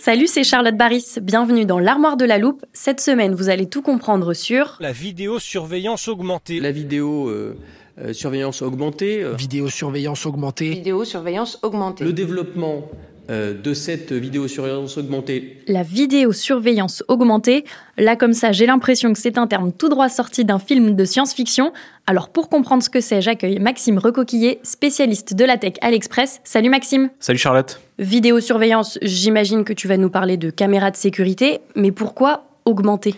[0.00, 1.16] Salut, c'est Charlotte Baris.
[1.20, 2.64] Bienvenue dans l'armoire de la loupe.
[2.72, 6.58] Cette semaine, vous allez tout comprendre sur La vidéosurveillance augmentée.
[6.58, 7.54] La vidéo euh,
[7.98, 10.70] euh, surveillance augmentée, euh, Vidéosurveillance augmentée.
[10.70, 12.04] Vidéosurveillance augmentée.
[12.04, 12.88] le développement
[13.30, 17.64] euh, de cette vidéosurveillance augmentée, la vidéosurveillance augmentée.
[17.98, 21.04] Là, comme ça, j'ai l'impression que c'est un terme tout droit sorti d'un film de
[21.04, 21.72] science-fiction.
[22.06, 26.40] Alors, pour comprendre ce que c'est, j'accueille Maxime Recoquillé, spécialiste de la tech à l'Express.
[26.42, 27.10] Salut Maxime.
[27.20, 27.80] Salut Charlotte.
[28.00, 33.14] Vidéosurveillance, j'imagine que tu vas nous parler de caméras de sécurité, mais pourquoi augmenter?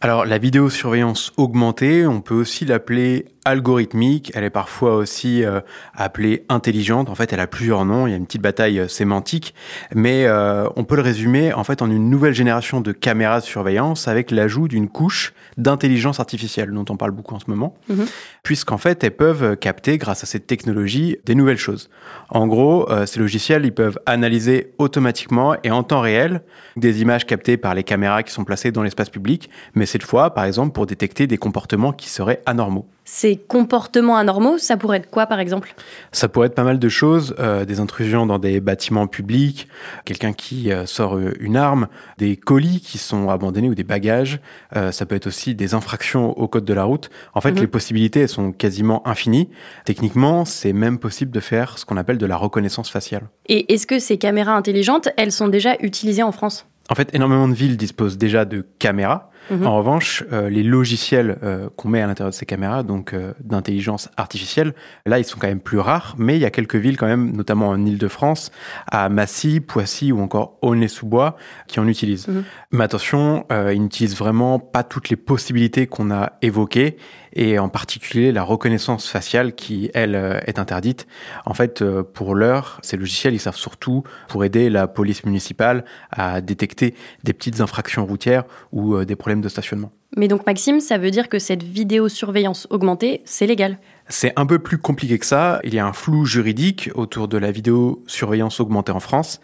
[0.00, 5.60] Alors la vidéosurveillance augmentée, on peut aussi l'appeler algorithmique, elle est parfois aussi euh,
[5.94, 8.88] appelée intelligente, en fait elle a plusieurs noms, il y a une petite bataille euh,
[8.88, 9.54] sémantique,
[9.94, 13.44] mais euh, on peut le résumer en fait en une nouvelle génération de caméras de
[13.44, 18.06] surveillance avec l'ajout d'une couche d'intelligence artificielle dont on parle beaucoup en ce moment, Mhm.
[18.42, 21.90] puisqu'en fait elles peuvent capter grâce à cette technologie des nouvelles choses.
[22.28, 26.42] En gros, ces logiciels ils peuvent analyser automatiquement et en temps réel
[26.76, 30.34] des images captées par les caméras qui sont placées dans l'espace public, mais cette fois
[30.34, 32.86] par exemple pour détecter des comportements qui seraient anormaux.
[33.12, 35.74] Ces comportements anormaux, ça pourrait être quoi par exemple?
[36.12, 39.66] Ça pourrait être pas mal de choses, euh, des intrusions dans des bâtiments publics,
[40.04, 44.38] quelqu'un qui euh, sort euh, une arme, des colis qui sont abandonnés ou des bagages.
[44.76, 47.10] Euh, ça peut être aussi des infractions au code de la route.
[47.34, 47.58] En fait, Mhm.
[47.62, 49.48] les possibilités elles sont quasiment infinies.
[49.84, 53.24] Techniquement, c'est même possible de faire ce qu'on appelle de la reconnaissance faciale.
[53.46, 56.64] Et est-ce que ces caméras intelligentes, elles sont déjà utilisées en France?
[56.88, 59.29] En fait, énormément de villes disposent déjà de caméras.
[59.50, 59.66] Mhm.
[59.66, 63.32] En revanche, euh, les logiciels euh, qu'on met à l'intérieur de ces caméras, donc euh,
[63.40, 64.74] d'intelligence artificielle,
[65.06, 67.32] là, ils sont quand même plus rares, mais il y a quelques villes quand même,
[67.32, 68.50] notamment en Ile-de-France,
[68.90, 71.36] à Massy, Poissy ou encore Aulnay-sous-Bois,
[71.66, 72.28] qui en utilisent.
[72.28, 72.44] Mhm.
[72.72, 76.96] Mais attention, ils n'utilisent vraiment pas toutes les possibilités qu'on a évoquées,
[77.32, 80.14] et en particulier la reconnaissance faciale qui, elle,
[80.46, 81.06] est interdite.
[81.46, 86.40] En fait, pour l'heure, ces logiciels, ils servent surtout pour aider la police municipale à
[86.40, 89.92] détecter des petites infractions routières ou des problèmes de stationnement.
[90.16, 93.78] Mais donc Maxime, ça veut dire que cette vidéosurveillance augmentée, c'est légal
[94.10, 95.60] C'est un peu plus compliqué que ça.
[95.62, 99.40] Il y a un flou juridique autour de la vidéosurveillance augmentée en France.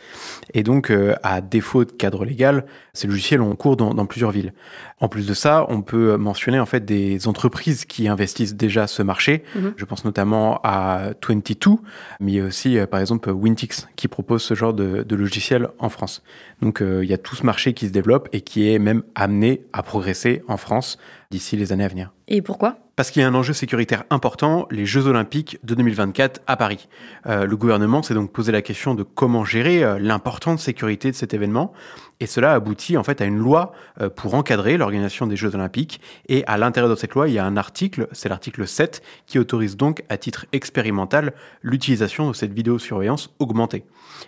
[0.55, 4.33] Et donc, euh, à défaut de cadre légal, ces logiciels ont cours dans, dans plusieurs
[4.33, 4.53] villes.
[4.99, 9.03] En plus de ça, on peut mentionner en fait des entreprises qui investissent déjà ce
[9.03, 9.45] marché.
[9.55, 9.75] Mhm.
[9.77, 11.77] Je pense notamment à 22,
[12.19, 15.17] mais il y a aussi, euh, par exemple, Wintix qui propose ce genre de, de
[15.17, 16.25] logiciel en France.
[16.61, 19.05] Donc, euh, il y a tout ce marché qui se développe et qui est même
[19.15, 20.99] amené à progresser en France
[21.31, 22.13] d'ici les années à venir.
[22.29, 22.79] Et pourquoi?
[22.97, 26.89] Parce qu'il y a un enjeu sécuritaire important, les Jeux Olympiques de 2024 à Paris.
[27.27, 31.17] Euh, le gouvernement s'est donc posé la question de comment gérer euh, l'importante sécurité de
[31.17, 31.73] cet événement.
[32.21, 36.01] Et cela aboutit en fait à une loi euh, pour encadrer l'organisation des Jeux Olympiques.
[36.29, 39.39] Et à l'intérieur de cette loi, il y a un article, c'est l'article 7, qui
[39.39, 43.85] autorise donc à titre expérimental l'utilisation de cette vidéosurveillance augmentée.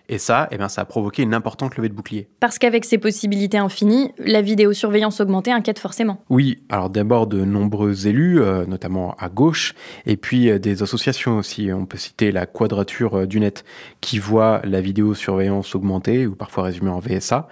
[0.09, 2.29] Et ça, eh bien, ça a provoqué une importante levée de bouclier.
[2.41, 6.23] Parce qu'avec ces possibilités infinies, la vidéosurveillance augmentée inquiète forcément.
[6.29, 9.75] Oui, alors d'abord de nombreux élus, euh, notamment à gauche,
[10.05, 11.73] et puis euh, des associations aussi.
[11.73, 13.65] On peut citer la Quadrature du Net,
[14.01, 17.49] qui voit la vidéosurveillance augmentée, ou parfois résumée en VSA,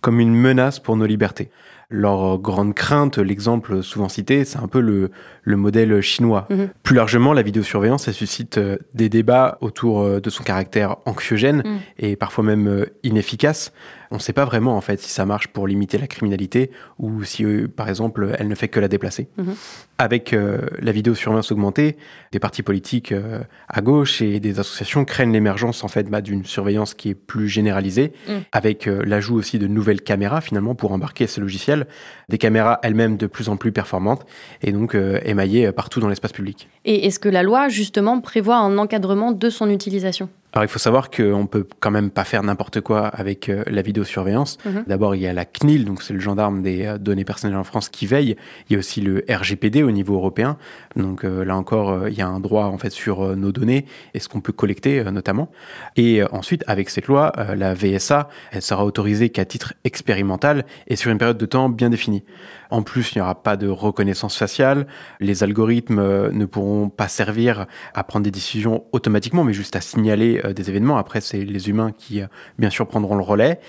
[0.00, 1.50] comme une menace pour nos libertés.
[1.90, 5.10] Leur grande crainte, l'exemple souvent cité, c'est un peu le,
[5.42, 6.46] le modèle chinois.
[6.50, 6.68] Mhm.
[6.82, 11.62] Plus largement, la vidéosurveillance, elle suscite euh, des débats autour euh, de son caractère anxiogène
[11.64, 11.78] Mhm.
[11.98, 13.72] et parfois même euh, inefficace.
[14.10, 17.22] On ne sait pas vraiment en fait si ça marche pour limiter la criminalité ou
[17.24, 19.28] si, euh, par exemple, elle ne fait que la déplacer.
[19.36, 19.54] Mhm.
[19.98, 21.96] Avec euh, la vidéosurveillance augmentée,
[22.32, 26.44] des partis politiques euh, à gauche et des associations craignent l'émergence en fait bah, d'une
[26.44, 28.42] surveillance qui est plus généralisée, Mhm.
[28.52, 31.86] avec euh, l'ajout aussi de nouvelles caméras finalement pour embarquer ce logiciel,
[32.28, 34.24] des caméras elles-mêmes de plus en plus performantes
[34.62, 36.68] et donc émaillées partout dans l'espace public.
[36.84, 40.28] Et est-ce que la loi, justement, prévoit un encadrement de son utilisation?
[40.54, 43.82] Alors il faut savoir qu'on peut quand même pas faire n'importe quoi avec euh, la
[43.82, 44.56] vidéosurveillance.
[44.64, 44.84] Mhm.
[44.86, 47.64] D'abord il y a la CNIL, donc c'est le gendarme des euh, données personnelles en
[47.64, 48.34] France qui veille.
[48.68, 50.56] Il y a aussi le RGPD au niveau européen.
[50.96, 53.84] Donc euh, là encore il y a un droit en fait sur nos données
[54.14, 55.50] et ce qu'on peut collecter notamment.
[55.96, 61.10] Et ensuite avec cette loi, la VSA, elle sera autorisée qu'à titre expérimental et sur
[61.10, 62.24] une période de temps bien définie.
[62.70, 64.86] En plus, il n'y aura pas de reconnaissance faciale.
[65.20, 70.37] Les algorithmes ne pourront pas servir à prendre des décisions automatiquement, mais juste à signaler
[70.44, 70.98] euh, des événements.
[70.98, 72.26] Après, c'est les humains qui, euh,
[72.58, 73.60] bien sûr, prendront le relais.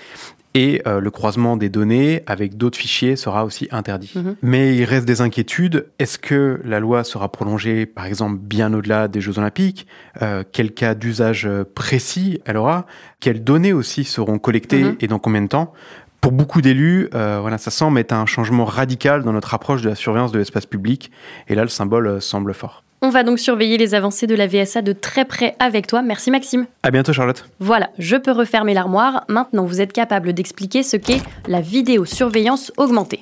[0.52, 4.10] Et euh, le croisement des données avec d'autres fichiers sera aussi interdit.
[4.16, 4.34] Mhm.
[4.42, 5.86] Mais il reste des inquiétudes.
[6.00, 9.86] Est-ce que la loi sera prolongée, par exemple, bien au-delà des Jeux Olympiques?
[10.22, 12.86] Euh, Quel cas d'usage précis elle aura?
[13.20, 14.96] Quelles données aussi seront collectées Mhm.
[15.00, 15.72] et dans combien de temps?
[16.20, 19.88] Pour beaucoup d'élus, euh, voilà, ça semble être un changement radical dans notre approche de
[19.88, 21.12] la surveillance de l'espace public.
[21.48, 22.82] Et là, le symbole semble fort.
[23.02, 26.02] On va donc surveiller les avancées de la VSA de très près avec toi.
[26.02, 26.66] Merci Maxime.
[26.82, 27.46] À bientôt, Charlotte.
[27.58, 29.24] Voilà, je peux refermer l'armoire.
[29.28, 33.20] Maintenant, vous êtes capable d'expliquer ce qu'est la vidéosurveillance augmentée.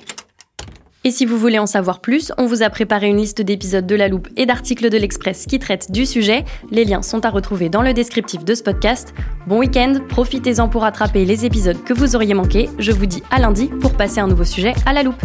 [1.05, 3.95] Et si vous voulez en savoir plus, on vous a préparé une liste d'épisodes de
[3.95, 6.43] La Loupe et d'articles de l'Express qui traitent du sujet.
[6.71, 9.13] Les liens sont à retrouver dans le descriptif de ce podcast.
[9.47, 12.69] Bon week-end, profitez-en pour rattraper les épisodes que vous auriez manqués.
[12.79, 15.23] Je vous dis à lundi pour passer un nouveau sujet à La Loupe.